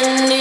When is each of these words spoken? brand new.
brand 0.00 0.28
new. 0.28 0.37